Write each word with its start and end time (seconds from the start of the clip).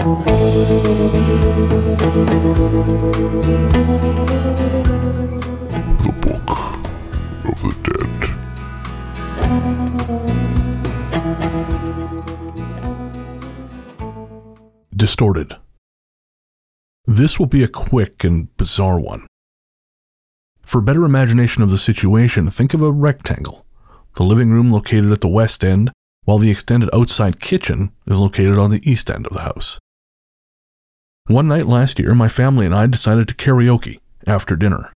The 0.00 0.06
Book 6.22 6.50
of 7.44 7.60
the 7.60 7.74
Dead. 7.84 8.08
Distorted. 14.96 15.56
This 17.06 17.38
will 17.38 17.44
be 17.44 17.62
a 17.62 17.68
quick 17.68 18.24
and 18.24 18.56
bizarre 18.56 18.98
one. 18.98 19.26
For 20.62 20.80
better 20.80 21.04
imagination 21.04 21.62
of 21.62 21.70
the 21.70 21.76
situation, 21.76 22.48
think 22.48 22.72
of 22.72 22.80
a 22.80 22.90
rectangle. 22.90 23.66
The 24.14 24.22
living 24.22 24.50
room 24.50 24.72
located 24.72 25.12
at 25.12 25.20
the 25.20 25.28
west 25.28 25.62
end, 25.62 25.92
while 26.24 26.38
the 26.38 26.50
extended 26.50 26.88
outside 26.94 27.38
kitchen 27.38 27.92
is 28.06 28.18
located 28.18 28.56
on 28.56 28.70
the 28.70 28.80
east 28.90 29.10
end 29.10 29.26
of 29.26 29.34
the 29.34 29.40
house. 29.40 29.78
One 31.30 31.46
night 31.46 31.66
last 31.66 32.00
year, 32.00 32.12
my 32.12 32.26
family 32.26 32.66
and 32.66 32.74
I 32.74 32.86
decided 32.86 33.28
to 33.28 33.36
karaoke 33.36 34.00
after 34.26 34.56
dinner. 34.56 34.92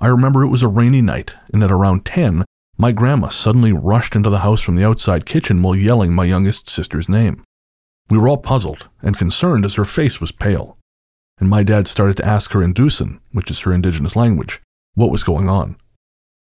I 0.00 0.08
remember 0.08 0.42
it 0.42 0.48
was 0.48 0.64
a 0.64 0.68
rainy 0.68 1.00
night, 1.00 1.36
and 1.52 1.62
at 1.62 1.70
around 1.70 2.04
10, 2.04 2.44
my 2.76 2.90
grandma 2.90 3.28
suddenly 3.28 3.70
rushed 3.70 4.16
into 4.16 4.28
the 4.28 4.40
house 4.40 4.60
from 4.60 4.74
the 4.74 4.84
outside 4.84 5.24
kitchen 5.24 5.62
while 5.62 5.76
yelling 5.76 6.12
my 6.12 6.24
youngest 6.24 6.68
sister's 6.68 7.08
name. 7.08 7.44
We 8.10 8.18
were 8.18 8.28
all 8.28 8.38
puzzled 8.38 8.88
and 9.02 9.16
concerned 9.16 9.64
as 9.64 9.74
her 9.74 9.84
face 9.84 10.20
was 10.20 10.32
pale, 10.32 10.78
and 11.38 11.48
my 11.48 11.62
dad 11.62 11.86
started 11.86 12.16
to 12.16 12.26
ask 12.26 12.50
her 12.50 12.60
in 12.60 12.74
Dusun, 12.74 13.20
which 13.30 13.48
is 13.48 13.60
her 13.60 13.72
indigenous 13.72 14.16
language, 14.16 14.60
what 14.94 15.12
was 15.12 15.22
going 15.22 15.48
on. 15.48 15.76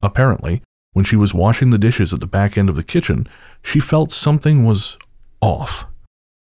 Apparently, 0.00 0.62
when 0.94 1.04
she 1.04 1.16
was 1.16 1.34
washing 1.34 1.68
the 1.68 1.76
dishes 1.76 2.14
at 2.14 2.20
the 2.20 2.26
back 2.26 2.56
end 2.56 2.70
of 2.70 2.76
the 2.76 2.82
kitchen, 2.82 3.28
she 3.62 3.78
felt 3.78 4.10
something 4.10 4.64
was 4.64 4.96
off. 5.42 5.84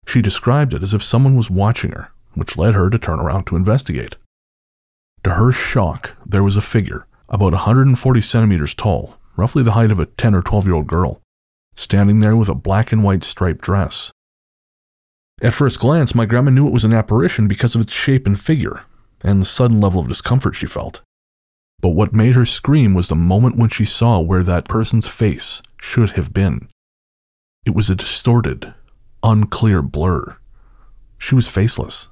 She 0.05 0.21
described 0.21 0.73
it 0.73 0.81
as 0.81 0.93
if 0.93 1.03
someone 1.03 1.35
was 1.35 1.49
watching 1.49 1.91
her, 1.91 2.13
which 2.37 2.57
led 2.57 2.73
her 2.75 2.89
to 2.89 2.99
turn 2.99 3.19
around 3.19 3.45
to 3.45 3.55
investigate. 3.55 4.15
To 5.23 5.31
her 5.31 5.51
shock, 5.51 6.15
there 6.25 6.43
was 6.43 6.55
a 6.55 6.61
figure, 6.61 7.05
about 7.29 7.53
140 7.53 8.21
centimeters 8.21 8.73
tall, 8.73 9.17
roughly 9.35 9.63
the 9.63 9.73
height 9.73 9.91
of 9.91 9.99
a 9.99 10.05
10 10.05 10.35
or 10.35 10.41
12 10.41 10.65
year 10.65 10.75
old 10.75 10.87
girl, 10.87 11.21
standing 11.75 12.19
there 12.19 12.35
with 12.35 12.49
a 12.49 12.55
black 12.55 12.91
and 12.91 13.03
white 13.03 13.23
striped 13.23 13.61
dress. 13.61 14.11
At 15.41 15.53
first 15.53 15.79
glance, 15.79 16.15
my 16.15 16.25
grandma 16.25 16.51
knew 16.51 16.67
it 16.67 16.73
was 16.73 16.85
an 16.85 16.93
apparition 16.93 17.47
because 17.47 17.75
of 17.75 17.81
its 17.81 17.93
shape 17.93 18.25
and 18.25 18.39
figure, 18.39 18.81
and 19.21 19.41
the 19.41 19.45
sudden 19.45 19.79
level 19.79 20.01
of 20.01 20.07
discomfort 20.07 20.55
she 20.55 20.65
felt. 20.65 21.01
But 21.79 21.89
what 21.89 22.13
made 22.13 22.33
her 22.33 22.45
scream 22.45 22.95
was 22.95 23.07
the 23.07 23.15
moment 23.15 23.55
when 23.55 23.69
she 23.69 23.85
saw 23.85 24.19
where 24.19 24.43
that 24.43 24.67
person's 24.67 25.07
face 25.07 25.61
should 25.79 26.11
have 26.11 26.33
been. 26.33 26.69
It 27.65 27.75
was 27.75 27.89
a 27.89 27.95
distorted, 27.95 28.73
unclear 29.21 29.81
blur. 29.81 30.37
She 31.19 31.35
was 31.35 31.47
faceless. 31.47 32.09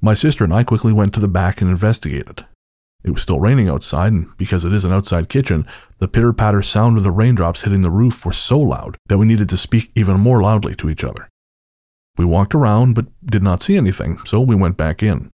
My 0.00 0.14
sister 0.14 0.44
and 0.44 0.52
I 0.52 0.64
quickly 0.64 0.92
went 0.92 1.12
to 1.14 1.20
the 1.20 1.28
back 1.28 1.60
and 1.60 1.70
investigated. 1.70 2.46
It 3.02 3.10
was 3.10 3.22
still 3.22 3.40
raining 3.40 3.70
outside, 3.70 4.12
and 4.12 4.36
because 4.36 4.64
it 4.64 4.72
is 4.72 4.84
an 4.84 4.92
outside 4.92 5.28
kitchen, 5.28 5.66
the 5.98 6.08
pitter 6.08 6.32
patter 6.32 6.62
sound 6.62 6.98
of 6.98 7.02
the 7.02 7.10
raindrops 7.10 7.62
hitting 7.62 7.80
the 7.80 7.90
roof 7.90 8.24
were 8.24 8.32
so 8.32 8.58
loud 8.58 8.96
that 9.08 9.18
we 9.18 9.26
needed 9.26 9.48
to 9.50 9.56
speak 9.56 9.90
even 9.94 10.20
more 10.20 10.42
loudly 10.42 10.74
to 10.76 10.90
each 10.90 11.04
other. 11.04 11.28
We 12.16 12.24
walked 12.24 12.54
around 12.54 12.94
but 12.94 13.06
did 13.24 13.42
not 13.42 13.62
see 13.62 13.76
anything, 13.76 14.18
so 14.24 14.40
we 14.40 14.54
went 14.54 14.76
back 14.76 15.02
in. 15.02 15.30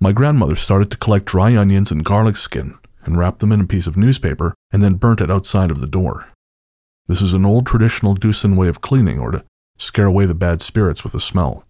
My 0.00 0.12
grandmother 0.12 0.56
started 0.56 0.90
to 0.90 0.96
collect 0.96 1.26
dry 1.26 1.56
onions 1.56 1.90
and 1.90 2.04
garlic 2.04 2.36
skin 2.36 2.78
and 3.04 3.18
wrapped 3.18 3.40
them 3.40 3.52
in 3.52 3.60
a 3.60 3.66
piece 3.66 3.86
of 3.86 3.96
newspaper 3.96 4.54
and 4.70 4.82
then 4.82 4.94
burnt 4.94 5.20
it 5.20 5.30
outside 5.30 5.70
of 5.70 5.80
the 5.80 5.86
door. 5.86 6.28
This 7.08 7.20
is 7.20 7.34
an 7.34 7.44
old 7.44 7.66
traditional 7.66 8.14
Dusun 8.14 8.56
way 8.56 8.68
of 8.68 8.80
cleaning 8.80 9.18
or 9.18 9.30
to 9.32 9.44
scare 9.78 10.06
away 10.06 10.26
the 10.26 10.34
bad 10.34 10.62
spirits 10.62 11.02
with 11.02 11.12
the 11.12 11.20
smell. 11.20 11.64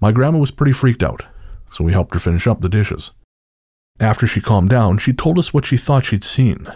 My 0.00 0.12
grandma 0.12 0.38
was 0.38 0.50
pretty 0.50 0.72
freaked 0.72 1.02
out, 1.02 1.24
so 1.72 1.84
we 1.84 1.92
helped 1.92 2.14
her 2.14 2.20
finish 2.20 2.46
up 2.46 2.60
the 2.60 2.68
dishes. 2.68 3.12
After 4.00 4.26
she 4.26 4.40
calmed 4.40 4.70
down, 4.70 4.98
she 4.98 5.12
told 5.12 5.38
us 5.38 5.54
what 5.54 5.64
she 5.64 5.76
thought 5.76 6.04
she'd 6.04 6.24
seen. 6.24 6.66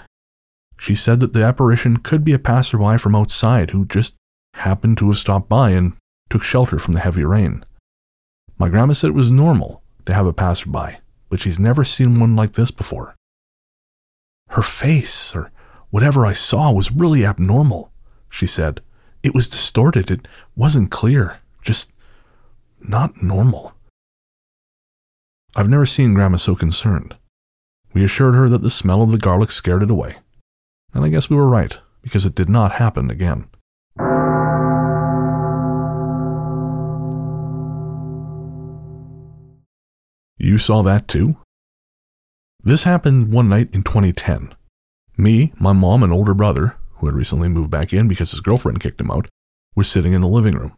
She 0.78 0.94
said 0.94 1.20
that 1.20 1.32
the 1.32 1.44
apparition 1.44 1.98
could 1.98 2.24
be 2.24 2.32
a 2.32 2.38
passerby 2.38 2.98
from 2.98 3.16
outside 3.16 3.70
who 3.70 3.84
just 3.84 4.14
happened 4.54 4.98
to 4.98 5.08
have 5.08 5.18
stopped 5.18 5.48
by 5.48 5.70
and 5.70 5.94
took 6.30 6.44
shelter 6.44 6.78
from 6.78 6.94
the 6.94 7.00
heavy 7.00 7.24
rain. 7.24 7.64
My 8.58 8.68
grandma 8.68 8.92
said 8.92 9.08
it 9.08 9.14
was 9.14 9.30
normal 9.30 9.82
to 10.06 10.14
have 10.14 10.26
a 10.26 10.32
passerby, 10.32 10.98
but 11.28 11.40
she's 11.40 11.58
never 11.58 11.84
seen 11.84 12.20
one 12.20 12.36
like 12.36 12.52
this 12.52 12.70
before. 12.70 13.16
Her 14.50 14.62
face, 14.62 15.34
or 15.34 15.50
whatever 15.90 16.24
I 16.24 16.32
saw, 16.32 16.70
was 16.70 16.92
really 16.92 17.24
abnormal, 17.24 17.92
she 18.30 18.46
said. 18.46 18.80
It 19.22 19.34
was 19.34 19.48
distorted, 19.48 20.10
it 20.10 20.28
wasn't 20.56 20.90
clear, 20.90 21.38
just 21.62 21.90
not 22.80 23.22
normal. 23.22 23.72
I've 25.56 25.68
never 25.68 25.86
seen 25.86 26.14
Grandma 26.14 26.36
so 26.36 26.54
concerned. 26.54 27.16
We 27.92 28.04
assured 28.04 28.34
her 28.34 28.48
that 28.48 28.62
the 28.62 28.70
smell 28.70 29.02
of 29.02 29.10
the 29.10 29.18
garlic 29.18 29.50
scared 29.50 29.82
it 29.82 29.90
away. 29.90 30.18
And 30.94 31.04
I 31.04 31.08
guess 31.08 31.28
we 31.28 31.36
were 31.36 31.48
right, 31.48 31.76
because 32.02 32.24
it 32.24 32.34
did 32.34 32.48
not 32.48 32.72
happen 32.72 33.10
again. 33.10 33.48
You 40.40 40.58
saw 40.58 40.82
that 40.82 41.08
too? 41.08 41.36
This 42.62 42.84
happened 42.84 43.32
one 43.32 43.48
night 43.48 43.70
in 43.72 43.82
2010. 43.82 44.54
Me, 45.16 45.52
my 45.58 45.72
mom, 45.72 46.04
and 46.04 46.12
older 46.12 46.34
brother, 46.34 46.76
who 46.96 47.06
had 47.06 47.16
recently 47.16 47.48
moved 47.48 47.70
back 47.70 47.92
in 47.92 48.06
because 48.06 48.30
his 48.30 48.40
girlfriend 48.40 48.78
kicked 48.80 49.00
him 49.00 49.10
out, 49.10 49.28
were 49.74 49.82
sitting 49.82 50.12
in 50.12 50.20
the 50.20 50.28
living 50.28 50.54
room. 50.54 50.76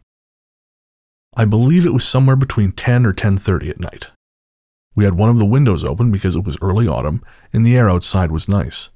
I 1.33 1.45
believe 1.45 1.85
it 1.85 1.93
was 1.93 2.05
somewhere 2.05 2.35
between 2.35 2.73
10 2.73 3.05
or 3.05 3.13
10:30 3.13 3.69
at 3.69 3.79
night. 3.79 4.07
We 4.95 5.05
had 5.05 5.13
one 5.13 5.29
of 5.29 5.37
the 5.37 5.45
windows 5.45 5.83
open 5.83 6.11
because 6.11 6.35
it 6.35 6.43
was 6.43 6.57
early 6.61 6.87
autumn 6.87 7.23
and 7.53 7.65
the 7.65 7.77
air 7.77 7.89
outside 7.89 8.31
was 8.31 8.49
nice. 8.49 8.89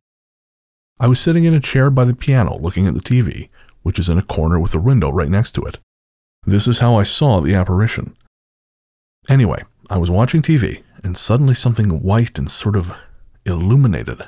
I 1.00 1.08
was 1.08 1.20
sitting 1.20 1.46
in 1.46 1.54
a 1.54 1.62
chair 1.62 1.90
by 1.90 2.04
the 2.04 2.14
piano 2.14 2.58
looking 2.60 2.88
at 2.88 2.94
the 2.94 3.00
TV, 3.00 3.50
which 3.84 3.98
is 4.00 4.10
in 4.10 4.18
a 4.18 4.24
corner 4.24 4.60
with 4.60 4.76
a 4.76 4.80
window 4.80 5.10
right 5.10 5.30
next 5.30 5.52
to 5.54 5.62
it. 5.62 5.80
This 6.46 6.68
is 6.68 6.80
how 6.80 6.96
I 6.96 7.04
saw 7.04 7.40
the 7.40 7.56
apparition. 7.56 8.18
Anyway, 9.30 9.64
I 9.90 9.98
was 9.98 10.12
watching 10.12 10.42
TV, 10.42 10.84
and 11.04 11.16
suddenly 11.18 11.56
something 11.56 12.02
white 12.02 12.38
and 12.38 12.52
sort 12.52 12.76
of 12.76 12.94
illuminated 13.46 14.28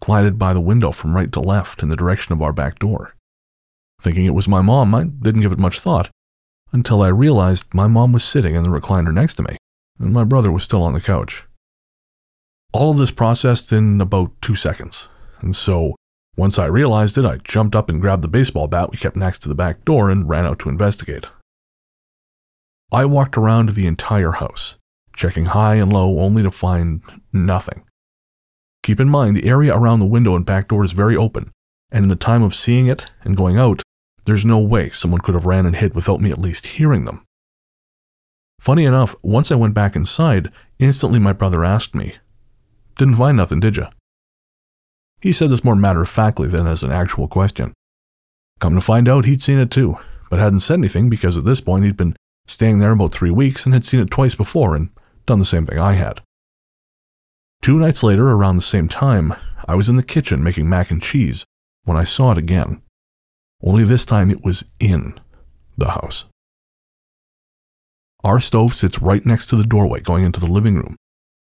glided 0.00 0.38
by 0.38 0.52
the 0.52 0.60
window 0.60 0.90
from 0.90 1.14
right 1.14 1.30
to 1.32 1.40
left 1.40 1.82
in 1.82 1.88
the 1.88 1.96
direction 1.96 2.32
of 2.32 2.42
our 2.42 2.52
back 2.52 2.78
door. 2.78 3.14
Thinking 4.00 4.26
it 4.26 4.34
was 4.34 4.48
my 4.48 4.60
mom, 4.60 4.94
I 4.94 5.04
didn't 5.04 5.42
give 5.42 5.52
it 5.52 5.58
much 5.58 5.80
thought 5.80 6.10
until 6.72 7.02
I 7.02 7.08
realized 7.08 7.74
my 7.74 7.86
mom 7.86 8.12
was 8.12 8.24
sitting 8.24 8.54
in 8.54 8.62
the 8.62 8.70
recliner 8.70 9.12
next 9.12 9.34
to 9.34 9.42
me, 9.42 9.56
and 9.98 10.12
my 10.12 10.24
brother 10.24 10.50
was 10.50 10.64
still 10.64 10.82
on 10.82 10.94
the 10.94 11.00
couch. 11.00 11.44
All 12.72 12.90
of 12.90 12.98
this 12.98 13.10
processed 13.10 13.72
in 13.72 14.00
about 14.00 14.32
two 14.40 14.56
seconds, 14.56 15.08
and 15.40 15.54
so 15.54 15.94
once 16.36 16.58
I 16.58 16.64
realized 16.64 17.18
it, 17.18 17.26
I 17.26 17.36
jumped 17.36 17.76
up 17.76 17.90
and 17.90 18.00
grabbed 18.00 18.22
the 18.22 18.28
baseball 18.28 18.66
bat 18.66 18.90
we 18.90 18.96
kept 18.96 19.16
next 19.16 19.40
to 19.40 19.48
the 19.48 19.54
back 19.54 19.84
door 19.84 20.08
and 20.08 20.28
ran 20.28 20.46
out 20.46 20.58
to 20.60 20.70
investigate. 20.70 21.26
I 22.90 23.04
walked 23.04 23.36
around 23.36 23.70
the 23.70 23.86
entire 23.86 24.32
house, 24.32 24.76
checking 25.14 25.46
high 25.46 25.74
and 25.74 25.92
low 25.92 26.20
only 26.20 26.42
to 26.42 26.50
find 26.50 27.02
nothing. 27.32 27.82
Keep 28.82 28.98
in 28.98 29.08
mind, 29.08 29.36
the 29.36 29.44
area 29.48 29.74
around 29.74 29.98
the 29.98 30.06
window 30.06 30.34
and 30.34 30.44
back 30.44 30.68
door 30.68 30.84
is 30.84 30.92
very 30.92 31.16
open, 31.16 31.50
and 31.90 32.06
in 32.06 32.08
the 32.08 32.16
time 32.16 32.42
of 32.42 32.54
seeing 32.54 32.86
it 32.86 33.10
and 33.22 33.36
going 33.36 33.58
out, 33.58 33.82
there's 34.24 34.44
no 34.44 34.58
way 34.58 34.90
someone 34.90 35.20
could 35.20 35.34
have 35.34 35.46
ran 35.46 35.66
and 35.66 35.76
hid 35.76 35.94
without 35.94 36.20
me 36.20 36.30
at 36.30 36.38
least 36.38 36.66
hearing 36.66 37.04
them. 37.04 37.24
Funny 38.60 38.84
enough, 38.84 39.14
once 39.22 39.50
I 39.50 39.56
went 39.56 39.74
back 39.74 39.96
inside, 39.96 40.52
instantly 40.78 41.18
my 41.18 41.32
brother 41.32 41.64
asked 41.64 41.94
me, 41.94 42.14
Didn't 42.96 43.16
find 43.16 43.36
nothing, 43.36 43.58
did 43.58 43.76
you? 43.76 43.86
He 45.20 45.32
said 45.32 45.50
this 45.50 45.64
more 45.64 45.76
matter 45.76 46.02
of 46.02 46.08
factly 46.08 46.48
than 46.48 46.66
as 46.66 46.82
an 46.82 46.92
actual 46.92 47.26
question. 47.28 47.72
Come 48.60 48.74
to 48.74 48.80
find 48.80 49.08
out, 49.08 49.24
he'd 49.24 49.42
seen 49.42 49.58
it 49.58 49.70
too, 49.70 49.98
but 50.30 50.38
hadn't 50.38 50.60
said 50.60 50.78
anything 50.78 51.10
because 51.10 51.36
at 51.36 51.44
this 51.44 51.60
point 51.60 51.84
he'd 51.84 51.96
been 51.96 52.16
staying 52.46 52.78
there 52.78 52.92
about 52.92 53.12
three 53.12 53.30
weeks 53.30 53.64
and 53.64 53.74
had 53.74 53.84
seen 53.84 54.00
it 54.00 54.10
twice 54.10 54.34
before 54.34 54.76
and 54.76 54.90
done 55.26 55.38
the 55.38 55.44
same 55.44 55.66
thing 55.66 55.80
I 55.80 55.94
had. 55.94 56.20
Two 57.60 57.78
nights 57.78 58.02
later, 58.02 58.30
around 58.30 58.56
the 58.56 58.62
same 58.62 58.88
time, 58.88 59.34
I 59.66 59.74
was 59.74 59.88
in 59.88 59.96
the 59.96 60.02
kitchen 60.02 60.42
making 60.42 60.68
mac 60.68 60.90
and 60.90 61.02
cheese 61.02 61.44
when 61.84 61.96
I 61.96 62.04
saw 62.04 62.32
it 62.32 62.38
again. 62.38 62.82
Only 63.62 63.84
this 63.84 64.04
time 64.04 64.30
it 64.30 64.44
was 64.44 64.64
in 64.80 65.18
the 65.78 65.90
house. 65.90 66.26
Our 68.24 68.40
stove 68.40 68.74
sits 68.74 69.00
right 69.00 69.24
next 69.24 69.46
to 69.48 69.56
the 69.56 69.64
doorway 69.64 70.00
going 70.00 70.24
into 70.24 70.40
the 70.40 70.46
living 70.46 70.76
room, 70.76 70.96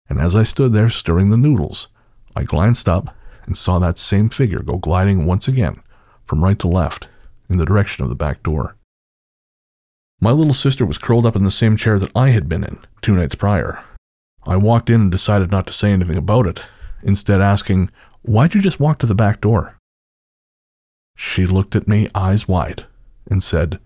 and 0.10 0.20
as 0.20 0.36
I 0.36 0.44
stood 0.44 0.74
there 0.74 0.90
stirring 0.90 1.30
the 1.30 1.38
noodles, 1.38 1.90
I 2.36 2.44
glanced 2.44 2.88
up 2.90 3.16
and 3.46 3.58
saw 3.58 3.80
that 3.80 3.98
same 3.98 4.30
figure 4.30 4.62
go 4.62 4.78
gliding 4.78 5.26
once 5.26 5.48
again 5.48 5.82
from 6.26 6.44
right 6.44 6.58
to 6.60 6.68
left 6.68 7.08
in 7.50 7.58
the 7.58 7.66
direction 7.66 8.04
of 8.04 8.10
the 8.10 8.16
back 8.16 8.44
door. 8.44 8.76
My 10.20 10.32
little 10.32 10.54
sister 10.54 10.86
was 10.86 10.98
curled 10.98 11.26
up 11.26 11.36
in 11.36 11.44
the 11.44 11.52
same 11.52 11.76
chair 11.76 11.98
that 12.00 12.12
I 12.16 12.30
had 12.30 12.48
been 12.48 12.64
in 12.64 12.80
two 13.02 13.16
nights 13.16 13.36
prior. 13.36 13.84
I 14.44 14.56
walked 14.58 14.90
in 14.90 15.02
and 15.02 15.12
decided 15.12 15.52
not 15.52 15.68
to 15.68 15.74
say 15.74 15.92
anything 15.92 16.18
about 16.18 16.48
it, 16.48 16.64
instead 17.04 17.42
asking, 17.42 17.90
Why'd 18.22 18.54
you 18.54 18.62
just 18.62 18.80
walk 18.80 19.00
to 19.00 19.08
the 19.08 19.16
back 19.16 19.42
door? 19.42 19.78
She 21.24 21.46
looked 21.46 21.76
at 21.76 21.88
me, 21.88 22.10
eyes 22.16 22.48
wide, 22.48 22.88
and 23.30 23.44
said, 23.44 23.80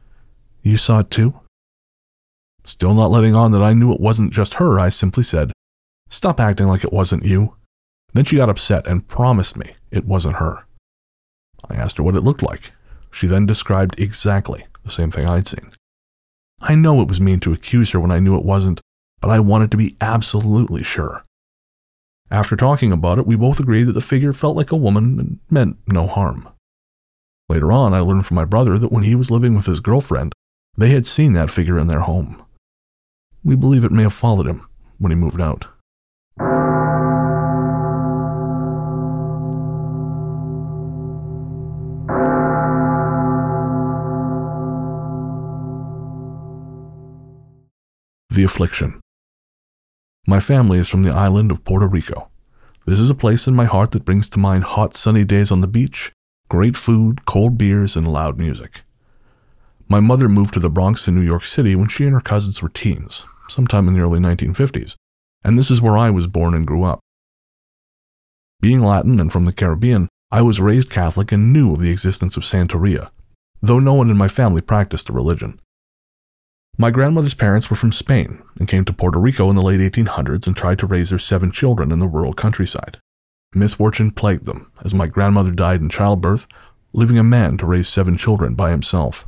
You 0.64 0.78
saw 0.78 1.00
it 1.00 1.12
too? 1.12 1.42
Still 2.64 2.94
not 2.94 3.12
letting 3.12 3.36
on 3.36 3.52
that 3.52 3.62
I 3.62 3.74
knew 3.74 3.92
it 3.92 4.00
wasn't 4.00 4.32
just 4.32 4.56
her, 4.56 4.80
I 4.80 4.88
simply 4.88 5.24
said, 5.24 5.52
Stop 6.10 6.40
acting 6.40 6.68
like 6.68 6.86
it 6.86 6.94
wasn't 6.94 7.26
you. 7.26 7.56
Then 8.14 8.24
she 8.24 8.38
got 8.38 8.50
upset 8.50 8.88
and 8.88 9.08
promised 9.10 9.58
me 9.58 9.76
it 9.92 10.06
wasn't 10.06 10.38
her. 10.38 10.66
I 11.70 11.76
asked 11.76 11.98
her 11.98 12.04
what 12.04 12.16
it 12.16 12.24
looked 12.24 12.42
like. 12.42 12.72
She 13.12 13.28
then 13.28 13.46
described 13.46 14.00
exactly 14.00 14.66
the 14.86 14.90
same 14.90 15.12
thing 15.12 15.28
I'd 15.28 15.48
seen. 15.48 15.74
I 16.62 16.74
know 16.74 17.02
it 17.02 17.10
was 17.10 17.20
mean 17.20 17.42
to 17.42 17.54
accuse 17.54 17.92
her 17.92 18.00
when 18.00 18.12
I 18.12 18.20
knew 18.20 18.38
it 18.38 18.46
wasn't, 18.46 18.80
but 19.20 19.30
I 19.30 19.42
wanted 19.42 19.72
to 19.72 19.78
be 19.78 19.98
absolutely 20.00 20.84
sure. 20.84 21.26
After 22.32 22.56
talking 22.56 22.94
about 22.94 23.20
it, 23.20 23.28
we 23.28 23.36
both 23.36 23.60
agreed 23.60 23.84
that 23.84 23.94
the 23.94 24.02
figure 24.02 24.32
felt 24.32 24.56
like 24.56 24.72
a 24.72 24.78
woman 24.78 25.20
and 25.20 25.40
meant 25.50 25.78
no 25.86 26.08
harm. 26.08 26.48
Later 27.48 27.72
on, 27.72 27.94
I 27.94 28.00
learned 28.00 28.26
from 28.26 28.36
my 28.36 28.46
brother 28.46 28.80
that 28.80 28.92
when 28.92 29.04
he 29.04 29.14
was 29.14 29.30
living 29.30 29.56
with 29.56 29.68
his 29.68 29.80
girlfriend, 29.80 30.34
they 30.78 30.90
had 30.90 31.06
seen 31.06 31.34
that 31.34 31.52
figure 31.52 31.78
in 31.78 31.88
their 31.88 32.02
home. 32.02 32.44
We 33.44 33.56
believe 33.56 33.86
it 33.86 33.92
may 33.92 34.04
have 34.04 34.14
followed 34.14 34.48
him 34.48 34.68
when 34.98 35.12
he 35.12 35.16
moved 35.16 35.40
out. 35.40 35.68
The 48.30 48.44
Affliction. 48.44 49.00
My 50.28 50.40
family 50.40 50.80
is 50.80 50.90
from 50.90 51.04
the 51.04 51.14
island 51.14 51.52
of 51.52 51.64
Puerto 51.64 51.88
Rico. 51.88 52.30
This 52.86 53.00
is 53.00 53.12
a 53.12 53.16
place 53.16 53.48
in 53.48 53.56
my 53.56 53.66
heart 53.66 53.92
that 53.92 54.04
brings 54.04 54.30
to 54.32 54.40
mind 54.40 54.64
hot 54.64 54.96
sunny 54.96 55.24
days 55.24 55.52
on 55.52 55.62
the 55.62 55.68
beach, 55.68 56.12
great 56.50 56.76
food, 56.76 57.26
cold 57.26 57.58
beers, 57.58 57.96
and 57.96 58.12
loud 58.12 58.38
music. 58.38 58.82
My 59.88 60.00
mother 60.00 60.28
moved 60.28 60.54
to 60.56 60.60
the 60.60 60.70
Bronx 60.70 61.08
in 61.08 61.16
New 61.16 61.22
York 61.22 61.46
City 61.46 61.76
when 61.76 61.88
she 61.88 62.06
and 62.06 62.14
her 62.14 62.22
cousins 62.22 62.62
were 62.62 62.70
teens, 62.70 63.26
sometime 63.48 63.88
in 63.88 63.94
the 63.94 64.02
early 64.02 64.20
1950s, 64.20 64.96
and 65.44 65.58
this 65.58 65.70
is 65.70 65.82
where 65.82 65.98
I 65.98 66.10
was 66.10 66.28
born 66.28 66.54
and 66.54 66.66
grew 66.66 66.84
up. 66.84 67.00
Being 68.62 68.82
Latin 68.82 69.20
and 69.20 69.32
from 69.32 69.46
the 69.46 69.54
Caribbean, 69.54 70.10
I 70.32 70.42
was 70.42 70.60
raised 70.60 70.90
Catholic 70.90 71.32
and 71.32 71.54
knew 71.54 71.74
of 71.74 71.80
the 71.80 71.92
existence 71.92 72.36
of 72.36 72.44
Santeria, 72.44 73.10
though 73.62 73.80
no 73.80 73.94
one 73.94 74.10
in 74.10 74.18
my 74.18 74.28
family 74.28 74.62
practiced 74.62 75.08
the 75.08 75.14
religion. 75.14 75.60
My 76.78 76.92
grandmother's 76.92 77.36
parents 77.36 77.70
were 77.70 77.76
from 77.76 77.92
Spain 77.92 78.42
and 78.60 78.68
came 78.68 78.84
to 78.86 78.94
Puerto 78.94 79.20
Rico 79.20 79.50
in 79.50 79.56
the 79.56 79.62
late 79.62 79.80
1800s 79.80 80.46
and 80.46 80.58
tried 80.58 80.80
to 80.80 80.88
raise 80.88 81.10
their 81.10 81.20
seven 81.20 81.52
children 81.52 81.92
in 81.92 82.00
the 82.00 82.08
rural 82.08 82.34
countryside. 82.34 83.00
Misfortune 83.56 84.12
plagued 84.12 84.46
them, 84.46 84.72
as 84.84 84.94
my 84.94 85.08
grandmother 85.08 85.52
died 85.52 85.82
in 85.82 85.90
childbirth, 85.90 86.46
leaving 86.94 87.18
a 87.18 87.24
man 87.24 87.58
to 87.58 87.66
raise 87.66 87.88
seven 87.88 88.18
children 88.18 88.54
by 88.54 88.70
himself. 88.70 89.26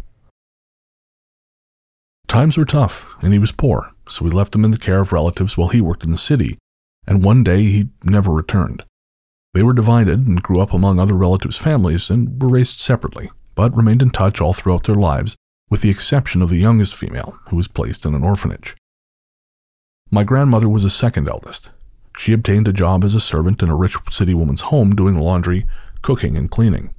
Times 2.28 2.58
were 2.58 2.66
tough, 2.66 3.08
and 3.22 3.32
he 3.32 3.40
was 3.40 3.54
poor, 3.54 3.92
so 4.08 4.26
we 4.26 4.32
left 4.32 4.54
him 4.54 4.66
in 4.66 4.72
the 4.72 4.78
care 4.78 5.00
of 5.00 5.14
relatives 5.14 5.58
while 5.58 5.70
he 5.70 5.80
worked 5.80 6.04
in 6.04 6.12
the 6.12 6.18
city, 6.18 6.58
and 7.08 7.24
one 7.24 7.44
day 7.44 7.64
he 7.64 7.88
never 8.04 8.32
returned. 8.32 8.84
They 9.54 9.64
were 9.64 9.74
divided 9.74 10.28
and 10.28 10.44
grew 10.44 10.60
up 10.60 10.74
among 10.74 11.00
other 11.00 11.16
relatives' 11.16 11.58
families 11.58 12.10
and 12.10 12.42
were 12.42 12.50
raised 12.50 12.80
separately, 12.80 13.32
but 13.56 13.76
remained 13.76 14.02
in 14.02 14.12
touch 14.12 14.42
all 14.42 14.54
throughout 14.54 14.84
their 14.84 14.96
lives 14.96 15.36
with 15.70 15.82
the 15.82 15.90
exception 15.90 16.42
of 16.42 16.50
the 16.50 16.58
youngest 16.58 16.96
female, 16.96 17.40
who 17.50 17.56
was 17.56 17.68
placed 17.68 18.06
in 18.06 18.14
an 18.14 18.24
orphanage. 18.24 18.76
My 20.10 20.24
grandmother 20.24 20.70
was 20.70 20.84
the 20.84 20.90
second 20.90 21.28
eldest. 21.28 21.72
She 22.18 22.34
obtained 22.34 22.68
a 22.68 22.74
job 22.74 23.04
as 23.04 23.14
a 23.14 23.22
servant 23.22 23.62
in 23.62 23.70
a 23.70 23.76
rich 23.76 23.96
city 24.10 24.34
woman's 24.34 24.62
home 24.62 24.96
doing 24.96 25.18
laundry, 25.18 25.68
cooking, 26.02 26.36
and 26.36 26.50
cleaning. 26.50 26.94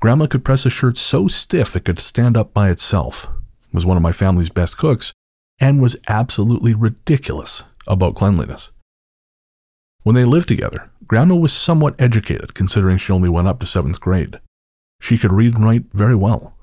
Grandma 0.00 0.26
could 0.26 0.44
press 0.44 0.66
a 0.66 0.70
shirt 0.70 0.98
so 0.98 1.28
stiff 1.28 1.76
it 1.76 1.84
could 1.84 2.00
stand 2.00 2.36
up 2.36 2.52
by 2.52 2.68
itself, 2.68 3.28
was 3.72 3.86
one 3.86 3.96
of 3.96 4.02
my 4.02 4.12
family's 4.12 4.50
best 4.50 4.76
cooks, 4.76 5.12
and 5.60 5.80
was 5.80 5.96
absolutely 6.08 6.74
ridiculous 6.74 7.64
about 7.86 8.16
cleanliness. 8.16 8.72
When 10.02 10.14
they 10.14 10.24
lived 10.24 10.48
together, 10.48 10.90
Grandma 11.06 11.36
was 11.36 11.52
somewhat 11.52 11.94
educated 11.98 12.54
considering 12.54 12.98
she 12.98 13.12
only 13.12 13.28
went 13.28 13.48
up 13.48 13.60
to 13.60 13.66
seventh 13.66 14.00
grade. 14.00 14.40
She 15.00 15.18
could 15.18 15.32
read 15.32 15.54
and 15.54 15.64
write 15.64 15.84
very 15.92 16.14
well. 16.14 16.54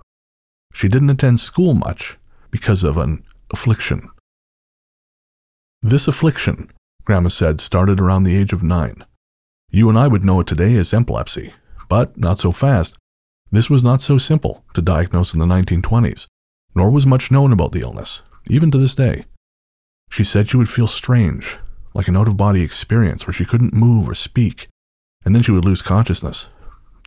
She 0.73 0.87
didn't 0.89 1.09
attend 1.09 1.39
school 1.39 1.73
much 1.73 2.17
because 2.51 2.83
of 2.83 2.97
an 2.97 3.23
affliction. 3.51 4.09
This 5.81 6.07
affliction, 6.07 6.71
Grandma 7.05 7.29
said, 7.29 7.61
started 7.61 7.99
around 7.99 8.23
the 8.23 8.35
age 8.35 8.51
of 8.51 8.63
nine. 8.63 9.05
You 9.69 9.89
and 9.89 9.97
I 9.97 10.07
would 10.07 10.23
know 10.23 10.39
it 10.39 10.47
today 10.47 10.75
as 10.75 10.93
epilepsy, 10.93 11.53
but 11.87 12.17
not 12.17 12.39
so 12.39 12.51
fast. 12.51 12.97
This 13.51 13.69
was 13.69 13.83
not 13.83 14.01
so 14.01 14.17
simple 14.17 14.65
to 14.73 14.81
diagnose 14.81 15.33
in 15.33 15.39
the 15.39 15.45
1920s, 15.45 16.25
nor 16.73 16.89
was 16.89 17.05
much 17.05 17.29
known 17.29 17.53
about 17.53 17.71
the 17.71 17.81
illness, 17.81 18.23
even 18.49 18.71
to 18.71 18.77
this 18.79 18.95
day. 18.95 19.25
She 20.09 20.23
said 20.23 20.49
she 20.49 20.57
would 20.57 20.69
feel 20.69 20.87
strange, 20.87 21.57
like 21.93 22.07
an 22.07 22.17
out 22.17 22.27
of 22.27 22.37
body 22.37 22.63
experience 22.63 23.27
where 23.27 23.33
she 23.33 23.45
couldn't 23.45 23.73
move 23.73 24.09
or 24.09 24.15
speak, 24.15 24.67
and 25.23 25.35
then 25.35 25.43
she 25.43 25.51
would 25.51 25.65
lose 25.65 25.81
consciousness, 25.81 26.49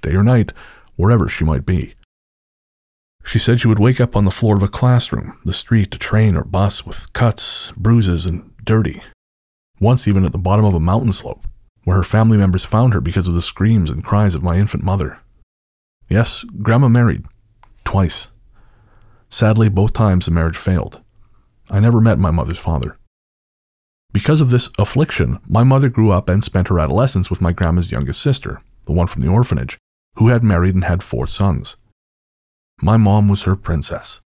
day 0.00 0.12
or 0.12 0.22
night, 0.22 0.52
wherever 0.96 1.28
she 1.28 1.44
might 1.44 1.66
be. 1.66 1.94
She 3.24 3.38
said 3.38 3.60
she 3.60 3.68
would 3.68 3.78
wake 3.78 4.00
up 4.00 4.16
on 4.16 4.24
the 4.24 4.30
floor 4.30 4.56
of 4.56 4.62
a 4.62 4.68
classroom, 4.68 5.38
the 5.44 5.52
street, 5.52 5.94
a 5.94 5.98
train, 5.98 6.36
or 6.36 6.44
bus 6.44 6.86
with 6.86 7.12
cuts, 7.12 7.72
bruises, 7.72 8.26
and 8.26 8.52
dirty. 8.64 9.02
Once, 9.80 10.08
even 10.08 10.24
at 10.24 10.32
the 10.32 10.38
bottom 10.38 10.64
of 10.64 10.74
a 10.74 10.80
mountain 10.80 11.12
slope, 11.12 11.46
where 11.84 11.96
her 11.96 12.02
family 12.02 12.36
members 12.36 12.64
found 12.64 12.94
her 12.94 13.00
because 13.00 13.28
of 13.28 13.34
the 13.34 13.42
screams 13.42 13.90
and 13.90 14.04
cries 14.04 14.34
of 14.34 14.42
my 14.42 14.56
infant 14.56 14.82
mother. 14.82 15.18
Yes, 16.08 16.44
Grandma 16.62 16.88
married. 16.88 17.24
Twice. 17.84 18.30
Sadly, 19.30 19.68
both 19.68 19.92
times 19.92 20.26
the 20.26 20.30
marriage 20.30 20.56
failed. 20.56 21.00
I 21.70 21.80
never 21.80 22.00
met 22.00 22.18
my 22.18 22.30
mother's 22.30 22.58
father. 22.58 22.96
Because 24.12 24.40
of 24.40 24.50
this 24.50 24.70
affliction, 24.78 25.38
my 25.46 25.62
mother 25.62 25.90
grew 25.90 26.10
up 26.10 26.30
and 26.30 26.42
spent 26.42 26.68
her 26.68 26.80
adolescence 26.80 27.28
with 27.28 27.42
my 27.42 27.52
grandma's 27.52 27.92
youngest 27.92 28.22
sister, 28.22 28.62
the 28.86 28.92
one 28.92 29.06
from 29.06 29.20
the 29.20 29.28
orphanage, 29.28 29.78
who 30.16 30.28
had 30.28 30.42
married 30.42 30.74
and 30.74 30.84
had 30.84 31.02
four 31.02 31.26
sons. 31.26 31.76
My 32.80 32.96
mom 32.96 33.28
was 33.28 33.42
her 33.42 33.54
princess. 33.54 34.20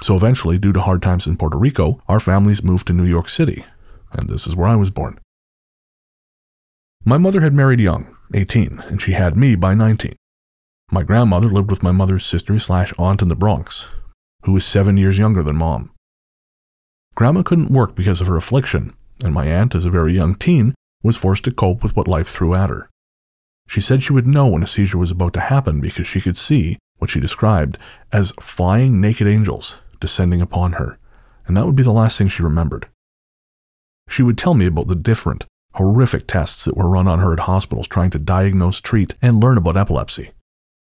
So 0.00 0.14
eventually, 0.14 0.58
due 0.58 0.72
to 0.72 0.80
hard 0.80 1.02
times 1.02 1.26
in 1.26 1.36
Puerto 1.36 1.58
Rico, 1.58 2.00
our 2.08 2.20
families 2.20 2.62
moved 2.62 2.86
to 2.86 2.92
New 2.92 3.04
York 3.04 3.28
City, 3.28 3.64
and 4.12 4.28
this 4.28 4.46
is 4.46 4.56
where 4.56 4.68
I 4.68 4.76
was 4.76 4.90
born. 4.90 5.18
My 7.04 7.18
mother 7.18 7.40
had 7.40 7.54
married 7.54 7.80
young, 7.80 8.14
18, 8.34 8.82
and 8.86 9.00
she 9.00 9.12
had 9.12 9.36
me 9.36 9.54
by 9.54 9.74
19. 9.74 10.16
My 10.90 11.02
grandmother 11.02 11.48
lived 11.48 11.70
with 11.70 11.82
my 11.82 11.92
mother's 11.92 12.24
sister 12.24 12.58
slash 12.58 12.92
aunt 12.98 13.22
in 13.22 13.28
the 13.28 13.34
Bronx, 13.34 13.88
who 14.44 14.52
was 14.52 14.64
seven 14.64 14.96
years 14.96 15.18
younger 15.18 15.42
than 15.42 15.56
mom. 15.56 15.90
Grandma 17.14 17.42
couldn't 17.42 17.70
work 17.70 17.94
because 17.94 18.20
of 18.20 18.26
her 18.26 18.36
affliction, 18.36 18.94
and 19.22 19.34
my 19.34 19.46
aunt, 19.46 19.74
as 19.74 19.84
a 19.84 19.90
very 19.90 20.14
young 20.14 20.34
teen, 20.34 20.74
was 21.02 21.16
forced 21.16 21.44
to 21.44 21.50
cope 21.50 21.82
with 21.82 21.96
what 21.96 22.08
life 22.08 22.28
threw 22.28 22.54
at 22.54 22.70
her. 22.70 22.88
She 23.66 23.80
said 23.80 24.02
she 24.02 24.12
would 24.12 24.26
know 24.26 24.46
when 24.46 24.62
a 24.62 24.66
seizure 24.66 24.98
was 24.98 25.10
about 25.10 25.34
to 25.34 25.40
happen 25.40 25.80
because 25.80 26.06
she 26.06 26.20
could 26.20 26.36
see, 26.36 26.78
what 26.98 27.10
she 27.10 27.20
described 27.20 27.78
as 28.12 28.32
flying 28.40 29.00
naked 29.00 29.26
angels 29.26 29.76
descending 30.00 30.40
upon 30.40 30.72
her, 30.74 30.98
and 31.46 31.56
that 31.56 31.66
would 31.66 31.76
be 31.76 31.82
the 31.82 31.92
last 31.92 32.18
thing 32.18 32.28
she 32.28 32.42
remembered. 32.42 32.88
She 34.08 34.22
would 34.22 34.38
tell 34.38 34.54
me 34.54 34.66
about 34.66 34.88
the 34.88 34.96
different, 34.96 35.44
horrific 35.74 36.26
tests 36.26 36.64
that 36.64 36.76
were 36.76 36.88
run 36.88 37.06
on 37.06 37.20
her 37.20 37.32
at 37.32 37.40
hospitals 37.40 37.86
trying 37.86 38.10
to 38.10 38.18
diagnose, 38.18 38.80
treat, 38.80 39.14
and 39.22 39.40
learn 39.40 39.58
about 39.58 39.76
epilepsy, 39.76 40.30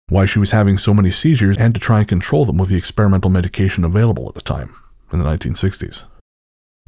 why 0.07 0.25
she 0.25 0.39
was 0.39 0.51
having 0.51 0.77
so 0.77 0.93
many 0.93 1.11
seizures, 1.11 1.57
and 1.57 1.73
to 1.73 1.81
try 1.81 1.99
and 1.99 2.07
control 2.07 2.45
them 2.45 2.57
with 2.57 2.69
the 2.69 2.77
experimental 2.77 3.29
medication 3.29 3.83
available 3.83 4.29
at 4.29 4.35
the 4.35 4.41
time, 4.41 4.75
in 5.11 5.19
the 5.19 5.25
1960s. 5.25 6.05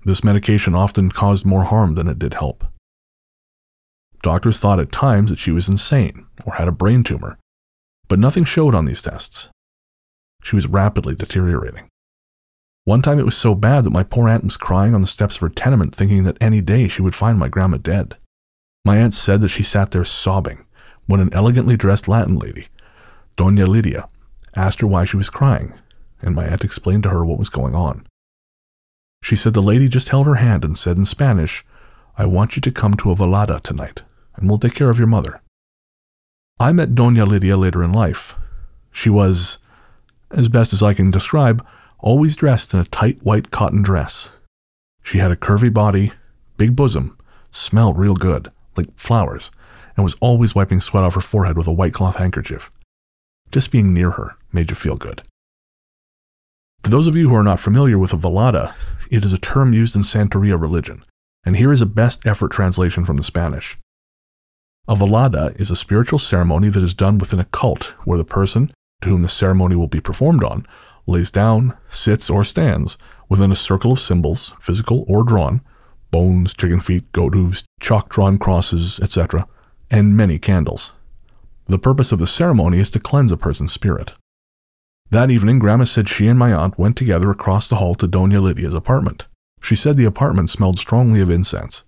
This 0.06 0.24
medication 0.24 0.76
often 0.76 1.12
caused 1.12 1.46
more 1.46 1.66
harm 1.66 1.96
than 1.96 2.08
it 2.08 2.20
did 2.20 2.36
help. 2.36 2.64
Doctors 4.22 4.60
thought 4.60 4.80
at 4.80 4.92
times 4.92 5.30
that 5.30 5.40
she 5.40 5.52
was 5.52 5.68
insane 5.68 6.28
or 6.46 6.54
had 6.54 6.68
a 6.68 6.72
brain 6.72 7.04
tumor, 7.04 7.38
but 8.08 8.20
nothing 8.20 8.46
showed 8.46 8.74
on 8.76 8.86
these 8.86 9.02
tests. 9.02 9.50
She 10.44 10.56
was 10.56 10.68
rapidly 10.68 11.16
deteriorating. 11.16 11.90
One 12.88 13.02
time 13.02 13.20
it 13.20 13.26
was 13.26 13.36
so 13.36 13.54
bad 13.54 13.84
that 13.84 13.90
my 13.90 14.04
poor 14.04 14.30
aunt 14.30 14.46
was 14.46 14.56
crying 14.56 14.96
on 14.96 15.02
the 15.02 15.08
steps 15.08 15.36
of 15.36 15.42
her 15.42 15.50
tenement, 15.50 15.94
thinking 15.94 16.24
that 16.24 16.38
any 16.40 16.62
day 16.62 16.88
she 16.88 17.02
would 17.02 17.14
find 17.14 17.38
my 17.38 17.50
grandma 17.50 17.76
dead. 17.76 18.16
My 18.86 18.96
aunt 18.96 19.14
said 19.14 19.42
that 19.42 19.50
she 19.50 19.62
sat 19.62 19.92
there 19.92 20.06
sobbing 20.06 20.66
when 21.06 21.20
an 21.20 21.34
elegantly 21.34 21.76
dressed 21.76 22.08
Latin 22.08 22.38
lady, 22.38 22.68
Dona 23.36 23.66
Lydia, 23.66 24.08
asked 24.56 24.80
her 24.80 24.88
why 24.88 25.04
she 25.04 25.18
was 25.18 25.30
crying, 25.30 25.74
and 26.22 26.34
my 26.34 26.48
aunt 26.48 26.64
explained 26.64 27.04
to 27.04 27.10
her 27.10 27.26
what 27.26 27.38
was 27.38 27.50
going 27.50 27.76
on. 27.76 28.08
She 29.22 29.36
said 29.36 29.54
the 29.54 29.62
lady 29.62 29.90
just 29.90 30.08
held 30.08 30.26
her 30.26 30.36
hand 30.36 30.64
and 30.64 30.78
said 30.78 30.96
in 30.96 31.04
Spanish, 31.04 31.66
I 32.18 32.26
want 32.26 32.56
you 32.56 32.62
to 32.62 32.72
come 32.72 32.94
to 32.94 33.12
a 33.12 33.16
velada 33.18 33.60
tonight, 33.60 34.04
and 34.38 34.48
we'll 34.48 34.60
take 34.60 34.76
care 34.76 34.90
of 34.90 34.98
your 34.98 35.08
mother. 35.08 35.42
I 36.58 36.72
met 36.72 36.96
Dona 36.96 37.26
Lydia 37.26 37.58
later 37.58 37.84
in 37.84 37.92
life. 37.92 38.36
She 38.94 39.10
was, 39.10 39.58
as 40.32 40.48
best 40.48 40.72
as 40.72 40.82
I 40.82 40.94
can 40.94 41.12
describe, 41.12 41.68
always 42.00 42.36
dressed 42.36 42.74
in 42.74 42.80
a 42.80 42.86
tight 42.86 43.24
white 43.24 43.52
cotton 43.52 43.82
dress. 43.82 44.32
She 45.04 45.18
had 45.20 45.32
a 45.32 45.36
curvy 45.36 45.74
body, 45.74 46.12
big 46.58 46.76
bosom, 46.76 47.18
smelled 47.52 47.98
real 47.98 48.16
good, 48.16 48.52
like 48.76 48.88
flowers, 48.98 49.52
and 49.96 50.04
was 50.04 50.16
always 50.20 50.54
wiping 50.54 50.82
sweat 50.82 51.04
off 51.04 51.16
her 51.16 51.22
forehead 51.22 51.58
with 51.58 51.68
a 51.68 51.72
white 51.72 51.94
cloth 51.94 52.18
handkerchief. 52.18 52.70
Just 53.52 53.72
being 53.72 53.94
near 53.94 54.12
her 54.12 54.36
made 54.52 54.70
you 54.70 54.76
feel 54.76 54.98
good. 54.98 55.24
For 56.84 56.90
those 56.90 57.08
of 57.08 57.16
you 57.16 57.30
who 57.30 57.36
are 57.36 57.44
not 57.44 57.60
familiar 57.60 57.98
with 57.98 58.14
a 58.14 58.18
velada, 58.18 58.74
it 59.10 59.24
is 59.24 59.34
a 59.34 59.38
term 59.38 59.74
used 59.74 59.96
in 59.96 60.04
Santeria 60.04 60.60
religion, 60.60 61.04
and 61.44 61.58
here 61.58 61.72
is 61.72 61.82
a 61.82 61.86
best 61.86 62.26
effort 62.26 62.52
translation 62.52 63.06
from 63.06 63.18
the 63.18 63.24
Spanish. 63.24 63.78
A 64.88 64.96
velada 64.96 65.60
is 65.60 65.72
a 65.72 65.76
spiritual 65.76 66.20
ceremony 66.20 66.70
that 66.70 66.84
is 66.84 66.94
done 66.94 67.18
within 67.18 67.40
a 67.40 67.46
cult 67.46 67.94
where 68.06 68.18
the 68.18 68.24
person 68.24 68.72
to 69.02 69.10
whom 69.10 69.22
the 69.22 69.30
ceremony 69.30 69.76
will 69.76 69.88
be 69.88 70.00
performed 70.00 70.44
on 70.44 70.66
lays 71.08 71.32
down, 71.32 71.76
sits, 71.90 72.30
or 72.30 72.44
stands 72.44 72.98
within 73.30 73.52
a 73.52 73.56
circle 73.56 73.94
of 73.94 74.00
symbols, 74.00 74.54
physical 74.60 75.06
or 75.08 75.24
drawn, 75.24 75.62
bones, 76.12 76.54
chicken 76.54 76.80
feet, 76.80 77.12
goat 77.12 77.34
hooves, 77.34 77.64
chalk 77.80 78.10
drawn 78.10 78.38
crosses, 78.38 79.00
etc., 79.00 79.48
and 79.90 80.16
many 80.16 80.38
candles. 80.38 80.94
The 81.66 81.80
purpose 81.80 82.12
of 82.12 82.20
the 82.20 82.28
ceremony 82.28 82.80
is 82.80 82.92
to 82.92 83.00
cleanse 83.00 83.32
a 83.32 83.38
person's 83.38 83.74
spirit. 83.74 84.14
That 85.10 85.32
evening, 85.32 85.60
Grandma 85.60 85.86
said 85.86 86.10
she 86.10 86.28
and 86.28 86.38
my 86.38 86.54
aunt 86.54 86.78
went 86.78 86.98
together 86.98 87.32
across 87.32 87.68
the 87.68 87.78
hall 87.78 87.96
to 87.96 88.08
Dona 88.08 88.42
Lydia's 88.42 88.74
apartment. 88.74 89.26
She 89.62 89.76
said 89.76 89.96
the 89.96 90.06
apartment 90.06 90.50
smelled 90.50 90.80
strongly 90.80 91.22
of 91.22 91.30
incense. 91.30 91.84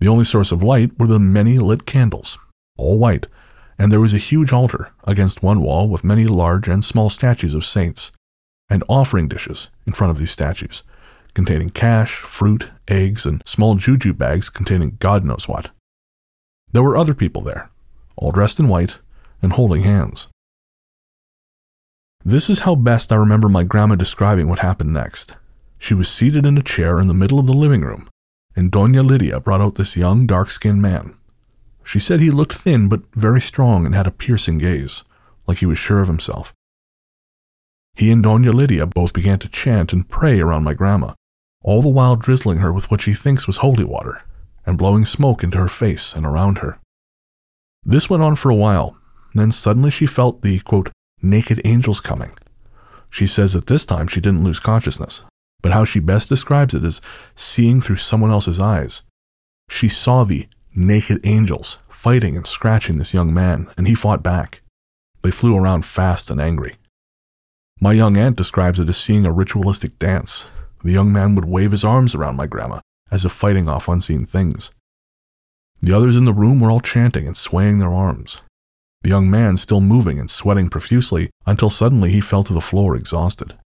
The 0.00 0.08
only 0.08 0.24
source 0.24 0.52
of 0.52 0.62
light 0.62 0.96
were 0.98 1.06
the 1.06 1.18
many 1.18 1.58
lit 1.58 1.86
candles, 1.86 2.38
all 2.76 2.98
white, 2.98 3.26
and 3.78 3.92
there 3.92 4.00
was 4.00 4.12
a 4.12 4.18
huge 4.18 4.52
altar 4.52 4.90
against 5.04 5.42
one 5.42 5.60
wall 5.60 5.88
with 5.88 6.04
many 6.04 6.26
large 6.26 6.68
and 6.68 6.84
small 6.84 7.08
statues 7.08 7.54
of 7.54 7.64
saints, 7.64 8.12
and 8.68 8.82
offering 8.88 9.28
dishes 9.28 9.70
in 9.86 9.92
front 9.92 10.10
of 10.10 10.18
these 10.18 10.30
statues, 10.30 10.82
containing 11.34 11.70
cash, 11.70 12.16
fruit, 12.16 12.68
eggs, 12.88 13.24
and 13.24 13.42
small 13.46 13.76
juju 13.76 14.12
bags 14.12 14.48
containing 14.48 14.96
God 14.98 15.24
knows 15.24 15.46
what. 15.46 15.70
There 16.72 16.82
were 16.82 16.96
other 16.96 17.14
people 17.14 17.42
there, 17.42 17.70
all 18.16 18.32
dressed 18.32 18.58
in 18.58 18.68
white 18.68 18.98
and 19.40 19.52
holding 19.52 19.84
hands. 19.84 20.28
This 22.24 22.50
is 22.50 22.60
how 22.60 22.74
best 22.74 23.12
I 23.12 23.16
remember 23.16 23.48
my 23.48 23.62
grandma 23.62 23.94
describing 23.94 24.48
what 24.48 24.58
happened 24.58 24.92
next. 24.92 25.36
She 25.78 25.94
was 25.94 26.08
seated 26.08 26.44
in 26.44 26.58
a 26.58 26.62
chair 26.62 26.98
in 27.00 27.06
the 27.06 27.14
middle 27.14 27.38
of 27.38 27.46
the 27.46 27.52
living 27.52 27.82
room, 27.82 28.08
and 28.56 28.70
Dona 28.70 29.02
Lydia 29.02 29.38
brought 29.38 29.60
out 29.60 29.76
this 29.76 29.96
young, 29.96 30.26
dark 30.26 30.50
skinned 30.50 30.82
man. 30.82 31.14
She 31.88 32.00
said 32.00 32.20
he 32.20 32.30
looked 32.30 32.52
thin 32.52 32.90
but 32.90 33.00
very 33.14 33.40
strong 33.40 33.86
and 33.86 33.94
had 33.94 34.06
a 34.06 34.10
piercing 34.10 34.58
gaze, 34.58 35.04
like 35.46 35.56
he 35.56 35.64
was 35.64 35.78
sure 35.78 36.00
of 36.02 36.06
himself. 36.06 36.52
He 37.94 38.10
and 38.10 38.22
Dona 38.22 38.52
Lydia 38.52 38.84
both 38.84 39.14
began 39.14 39.38
to 39.38 39.48
chant 39.48 39.94
and 39.94 40.06
pray 40.06 40.38
around 40.38 40.64
my 40.64 40.74
grandma, 40.74 41.14
all 41.62 41.80
the 41.80 41.88
while 41.88 42.14
drizzling 42.14 42.58
her 42.58 42.74
with 42.74 42.90
what 42.90 43.00
she 43.00 43.14
thinks 43.14 43.46
was 43.46 43.64
holy 43.64 43.84
water, 43.84 44.20
and 44.66 44.76
blowing 44.76 45.06
smoke 45.06 45.42
into 45.42 45.56
her 45.56 45.66
face 45.66 46.12
and 46.12 46.26
around 46.26 46.58
her. 46.58 46.78
This 47.84 48.10
went 48.10 48.22
on 48.22 48.36
for 48.36 48.50
a 48.50 48.54
while, 48.54 48.98
then 49.34 49.50
suddenly 49.50 49.90
she 49.90 50.04
felt 50.04 50.42
the, 50.42 50.60
quote, 50.60 50.90
naked 51.22 51.58
angels 51.64 52.02
coming. 52.02 52.32
She 53.08 53.26
says 53.26 53.54
that 53.54 53.66
this 53.66 53.86
time 53.86 54.08
she 54.08 54.20
didn't 54.20 54.44
lose 54.44 54.60
consciousness, 54.60 55.24
but 55.62 55.72
how 55.72 55.86
she 55.86 56.00
best 56.00 56.28
describes 56.28 56.74
it 56.74 56.84
is 56.84 57.00
seeing 57.34 57.80
through 57.80 57.96
someone 57.96 58.30
else's 58.30 58.60
eyes. 58.60 59.04
She 59.70 59.88
saw 59.88 60.24
the 60.24 60.48
naked 60.78 61.20
angels 61.24 61.78
fighting 61.88 62.36
and 62.36 62.46
scratching 62.46 62.98
this 62.98 63.12
young 63.12 63.34
man, 63.34 63.68
and 63.76 63.86
he 63.86 63.94
fought 63.94 64.22
back. 64.22 64.62
They 65.22 65.30
flew 65.30 65.56
around 65.56 65.84
fast 65.84 66.30
and 66.30 66.40
angry. 66.40 66.76
My 67.80 67.92
young 67.92 68.16
aunt 68.16 68.36
describes 68.36 68.80
it 68.80 68.88
as 68.88 68.96
seeing 68.96 69.26
a 69.26 69.32
ritualistic 69.32 69.98
dance. 69.98 70.48
The 70.84 70.92
young 70.92 71.12
man 71.12 71.34
would 71.34 71.44
wave 71.44 71.72
his 71.72 71.84
arms 71.84 72.14
around 72.14 72.36
my 72.36 72.46
grandma, 72.46 72.80
as 73.10 73.24
if 73.24 73.32
fighting 73.32 73.68
off 73.68 73.88
unseen 73.88 74.26
things. 74.26 74.70
The 75.80 75.92
others 75.92 76.16
in 76.16 76.24
the 76.24 76.32
room 76.32 76.60
were 76.60 76.70
all 76.70 76.80
chanting 76.80 77.26
and 77.26 77.36
swaying 77.36 77.78
their 77.78 77.92
arms 77.92 78.40
the 79.02 79.08
young 79.08 79.30
man 79.30 79.56
still 79.56 79.80
moving 79.80 80.18
and 80.18 80.30
sweating 80.30 80.68
profusely 80.68 81.30
until 81.46 81.70
suddenly 81.70 82.10
he 82.10 82.20
fell 82.20 82.44
to 82.44 82.52
the 82.52 82.60
floor 82.60 82.96
exhausted. 82.96 83.56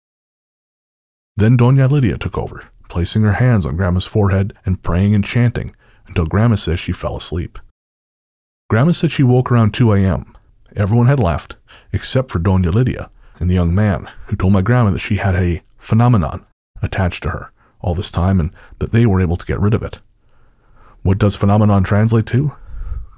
Then 1.37 1.57
Dona 1.57 1.89
Lydia 1.89 2.19
took 2.19 2.37
over, 2.37 2.69
placing 2.89 3.23
her 3.23 3.33
hands 3.33 3.65
on 3.65 3.77
Grandma's 3.77 4.07
forehead 4.07 4.53
and 4.67 4.83
praying 4.83 5.15
and 5.15 5.25
chanting 5.25 5.75
until 6.13 6.27
Grandma 6.27 6.57
says 6.57 6.79
she 6.79 6.93
fell 6.93 7.17
asleep. 7.17 7.59
Grandma 8.69 8.93
said 8.93 9.11
she 9.11 9.23
woke 9.23 9.51
around 9.51 9.73
2 9.73 9.95
a.m. 9.95 10.37
Everyone 10.77 11.07
had 11.07 11.19
left, 11.19 11.57
except 11.91 12.31
for 12.31 12.39
Dona 12.39 12.71
Lydia 12.71 13.11
and 13.41 13.49
the 13.49 13.55
young 13.55 13.75
man, 13.75 14.11
who 14.27 14.37
told 14.37 14.53
my 14.53 14.61
grandma 14.61 14.91
that 14.91 14.99
she 14.99 15.17
had 15.17 15.35
a 15.35 15.63
phenomenon 15.79 16.45
attached 16.83 17.23
to 17.23 17.31
her 17.31 17.51
all 17.81 17.95
this 17.95 18.11
time 18.11 18.39
and 18.39 18.51
that 18.79 18.93
they 18.93 19.07
were 19.07 19.23
able 19.23 19.39
to 19.39 19.47
get 19.47 19.59
rid 19.59 19.73
of 19.73 19.83
it. 19.83 20.01
What 21.03 21.17
does 21.17 21.35
phenomenon 21.35 21.83
translate 21.83 22.27
to? 22.27 22.53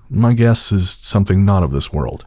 My 0.08 0.32
guess 0.32 0.70
is 0.70 0.88
something 0.88 1.44
not 1.44 1.64
of 1.64 1.72
this 1.72 1.92
world. 1.92 2.26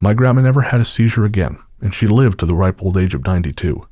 My 0.00 0.14
grandma 0.14 0.42
never 0.42 0.62
had 0.62 0.80
a 0.80 0.84
seizure 0.84 1.24
again, 1.24 1.58
and 1.80 1.92
she 1.92 2.06
lived 2.06 2.38
to 2.38 2.46
the 2.46 2.54
ripe 2.54 2.80
old 2.84 2.96
age 2.96 3.14
of 3.14 3.26
92. 3.26 3.84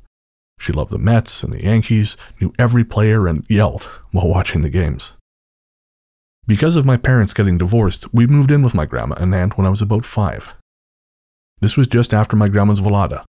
She 0.57 0.71
loved 0.71 0.91
the 0.91 0.97
Mets 0.97 1.43
and 1.43 1.51
the 1.51 1.63
Yankees, 1.63 2.15
knew 2.39 2.53
every 2.57 2.85
player, 2.85 3.27
and 3.27 3.45
yelled 3.49 3.89
while 4.11 4.29
watching 4.29 4.61
the 4.61 4.69
games. 4.69 5.15
Because 6.47 6.75
of 6.75 6.85
my 6.85 6.95
parents 6.95 7.33
getting 7.33 7.57
divorced, 7.57 8.13
we 8.13 8.27
moved 8.27 8.51
in 8.51 8.61
with 8.61 8.75
my 8.75 8.85
grandma 8.85 9.15
and 9.15 9.33
aunt 9.33 9.57
when 9.57 9.65
I 9.65 9.71
was 9.71 9.81
about 9.81 10.05
five. 10.05 10.49
This 11.59 11.75
was 11.75 11.87
just 11.87 12.13
after 12.13 12.35
my 12.35 12.49
grandma's 12.49 12.81
velada. 12.81 13.23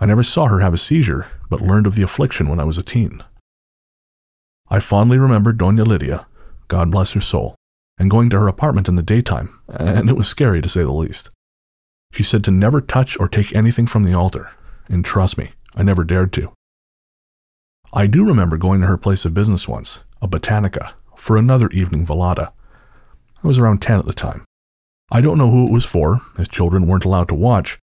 I 0.00 0.06
never 0.06 0.24
saw 0.24 0.46
her 0.46 0.60
have 0.60 0.74
a 0.74 0.78
seizure, 0.78 1.26
but 1.48 1.60
learned 1.60 1.86
of 1.86 1.94
the 1.94 2.02
affliction 2.02 2.48
when 2.48 2.58
I 2.58 2.64
was 2.64 2.76
a 2.76 2.82
teen. 2.82 3.22
I 4.68 4.80
fondly 4.80 5.16
remember 5.16 5.52
Dona 5.52 5.84
Lydia, 5.84 6.26
God 6.66 6.90
bless 6.90 7.12
her 7.12 7.20
soul, 7.20 7.54
and 7.98 8.10
going 8.10 8.30
to 8.30 8.40
her 8.40 8.48
apartment 8.48 8.88
in 8.88 8.96
the 8.96 9.02
daytime, 9.02 9.60
and 9.68 10.10
it 10.10 10.16
was 10.16 10.26
scary 10.26 10.60
to 10.60 10.68
say 10.68 10.82
the 10.82 10.90
least. 10.90 11.30
She 12.12 12.24
said 12.24 12.42
to 12.44 12.50
never 12.50 12.80
touch 12.80 13.18
or 13.20 13.28
take 13.28 13.54
anything 13.54 13.86
from 13.86 14.02
the 14.02 14.14
altar, 14.14 14.50
and 14.88 15.04
trust 15.04 15.38
me, 15.38 15.52
I 15.76 15.84
never 15.84 16.02
dared 16.02 16.32
to. 16.32 16.52
I 17.92 18.08
do 18.08 18.24
remember 18.24 18.56
going 18.56 18.80
to 18.80 18.88
her 18.88 18.96
place 18.96 19.24
of 19.24 19.34
business 19.34 19.68
once, 19.68 20.02
a 20.20 20.26
botanica, 20.26 20.94
for 21.16 21.36
another 21.36 21.68
evening 21.70 22.06
velada. 22.06 22.52
I 23.42 23.46
was 23.46 23.58
around 23.58 23.82
10 23.82 23.98
at 23.98 24.06
the 24.06 24.12
time. 24.12 24.44
I 25.10 25.20
don't 25.20 25.38
know 25.38 25.50
who 25.50 25.66
it 25.66 25.72
was 25.72 25.84
for, 25.84 26.20
as 26.36 26.48
children 26.48 26.86
weren't 26.86 27.04
allowed 27.04 27.28
to 27.28 27.34
watch. 27.34 27.78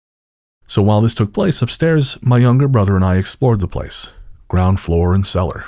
So 0.66 0.82
while 0.82 1.00
this 1.00 1.14
took 1.14 1.32
place 1.32 1.62
upstairs, 1.62 2.18
my 2.22 2.38
younger 2.38 2.68
brother 2.68 2.94
and 2.94 3.04
I 3.04 3.16
explored 3.16 3.60
the 3.60 3.68
place 3.68 4.12
ground 4.48 4.80
floor 4.80 5.14
and 5.14 5.26
cellar. 5.26 5.64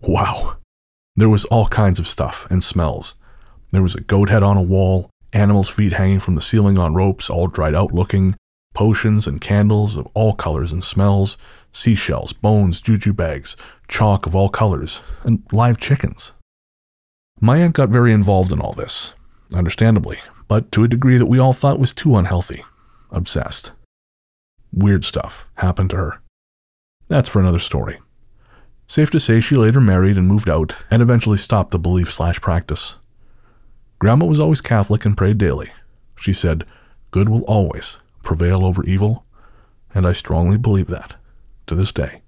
Wow. 0.00 0.56
There 1.16 1.28
was 1.28 1.44
all 1.46 1.66
kinds 1.66 1.98
of 1.98 2.08
stuff 2.08 2.46
and 2.50 2.64
smells 2.64 3.14
there 3.72 3.82
was 3.82 3.94
a 3.94 4.00
goat 4.00 4.30
head 4.30 4.42
on 4.42 4.56
a 4.56 4.62
wall, 4.62 5.10
animals' 5.32 5.68
feet 5.68 5.92
hanging 5.92 6.20
from 6.20 6.34
the 6.34 6.40
ceiling 6.40 6.78
on 6.78 6.94
ropes, 6.94 7.28
all 7.28 7.46
dried 7.46 7.74
out 7.74 7.92
looking, 7.92 8.36
potions 8.74 9.26
and 9.26 9.40
candles 9.40 9.96
of 9.96 10.08
all 10.14 10.34
colors 10.34 10.72
and 10.72 10.84
smells, 10.84 11.36
seashells, 11.72 12.32
bones, 12.32 12.80
juju 12.80 13.12
bags, 13.12 13.56
chalk 13.88 14.26
of 14.26 14.34
all 14.34 14.48
colors, 14.48 15.02
and 15.24 15.42
live 15.52 15.78
chickens. 15.78 16.32
My 17.40 17.58
aunt 17.58 17.74
got 17.74 17.90
very 17.90 18.12
involved 18.12 18.52
in 18.52 18.60
all 18.60 18.72
this, 18.72 19.14
understandably, 19.52 20.18
but 20.48 20.72
to 20.72 20.84
a 20.84 20.88
degree 20.88 21.18
that 21.18 21.26
we 21.26 21.38
all 21.38 21.52
thought 21.52 21.78
was 21.78 21.92
too 21.92 22.16
unhealthy. 22.16 22.64
Obsessed. 23.10 23.72
Weird 24.72 25.04
stuff 25.04 25.44
happened 25.56 25.90
to 25.90 25.96
her. 25.96 26.20
That's 27.08 27.28
for 27.28 27.40
another 27.40 27.58
story. 27.58 28.00
Safe 28.86 29.10
to 29.10 29.20
say, 29.20 29.40
she 29.40 29.56
later 29.56 29.80
married 29.80 30.16
and 30.16 30.26
moved 30.26 30.48
out, 30.48 30.76
and 30.90 31.02
eventually 31.02 31.36
stopped 31.36 31.72
the 31.72 31.78
belief 31.78 32.12
slash 32.12 32.40
practice. 32.40 32.96
Grandma 33.98 34.26
was 34.26 34.40
always 34.40 34.60
Catholic 34.60 35.04
and 35.04 35.16
prayed 35.16 35.38
daily. 35.38 35.70
She 36.18 36.32
said, 36.32 36.64
Good 37.10 37.28
will 37.28 37.42
always 37.42 37.98
prevail 38.22 38.64
over 38.64 38.84
evil, 38.84 39.24
and 39.94 40.06
I 40.06 40.12
strongly 40.12 40.58
believe 40.58 40.88
that 40.88 41.16
to 41.66 41.74
this 41.74 41.92
day. 41.92 42.22